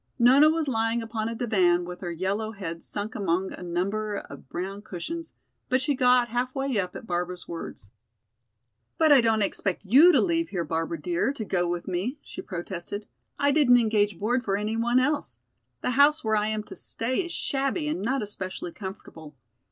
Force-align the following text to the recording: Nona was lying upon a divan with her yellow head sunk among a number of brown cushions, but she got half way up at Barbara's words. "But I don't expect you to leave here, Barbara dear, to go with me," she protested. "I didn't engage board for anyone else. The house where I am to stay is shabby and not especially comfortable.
Nona 0.17 0.49
was 0.49 0.67
lying 0.67 1.03
upon 1.03 1.29
a 1.29 1.35
divan 1.35 1.85
with 1.85 2.01
her 2.01 2.09
yellow 2.11 2.53
head 2.53 2.81
sunk 2.81 3.13
among 3.13 3.53
a 3.53 3.61
number 3.61 4.15
of 4.17 4.49
brown 4.49 4.81
cushions, 4.81 5.35
but 5.69 5.79
she 5.79 5.93
got 5.93 6.29
half 6.29 6.55
way 6.55 6.79
up 6.79 6.95
at 6.95 7.05
Barbara's 7.05 7.47
words. 7.47 7.91
"But 8.97 9.11
I 9.11 9.21
don't 9.21 9.43
expect 9.43 9.85
you 9.85 10.11
to 10.11 10.19
leave 10.19 10.49
here, 10.49 10.63
Barbara 10.65 10.99
dear, 10.99 11.31
to 11.33 11.45
go 11.45 11.69
with 11.69 11.87
me," 11.87 12.17
she 12.23 12.41
protested. 12.41 13.05
"I 13.37 13.51
didn't 13.51 13.77
engage 13.77 14.17
board 14.17 14.43
for 14.43 14.57
anyone 14.57 14.99
else. 14.99 15.37
The 15.81 15.91
house 15.91 16.23
where 16.23 16.35
I 16.35 16.47
am 16.47 16.63
to 16.63 16.75
stay 16.75 17.23
is 17.23 17.31
shabby 17.31 17.87
and 17.87 18.01
not 18.01 18.23
especially 18.23 18.71
comfortable. 18.71 19.35